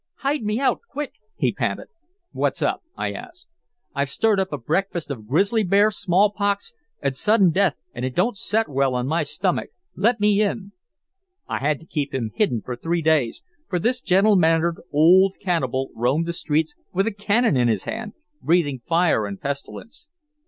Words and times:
"'Hide 0.21 0.41
me 0.41 0.59
out, 0.59 0.79
quick!' 0.89 1.13
he 1.35 1.53
panted. 1.53 1.85
"'What's 2.31 2.63
up?' 2.63 2.81
I 2.97 3.11
asked. 3.13 3.49
"'I've 3.93 4.09
stirred 4.09 4.39
up 4.39 4.51
a 4.51 4.57
breakfast 4.57 5.11
of 5.11 5.27
grizzly 5.27 5.61
bear, 5.61 5.91
smallpox, 5.91 6.73
and 7.03 7.15
sudden 7.15 7.51
death 7.51 7.75
and 7.93 8.03
it 8.03 8.15
don't 8.15 8.35
set 8.35 8.67
well 8.67 8.95
on 8.95 9.05
my 9.05 9.21
stummick. 9.21 9.69
Let 9.95 10.19
me 10.19 10.41
in.' 10.41 10.71
"I 11.47 11.59
had 11.59 11.79
to 11.81 11.85
keep 11.85 12.15
him 12.15 12.31
hidden 12.33 12.63
three 12.63 13.03
days, 13.03 13.43
for 13.69 13.77
this 13.77 14.01
gentle 14.01 14.35
mannered 14.35 14.81
old 14.91 15.35
cannibal 15.39 15.91
roamed 15.95 16.25
the 16.25 16.33
streets 16.33 16.73
with 16.91 17.05
a 17.05 17.13
cannon 17.13 17.55
in 17.55 17.67
his 17.67 17.83
hand, 17.83 18.13
breathing 18.41 18.79
fire 18.79 19.27
and 19.27 19.39
pestilence." 19.39 20.07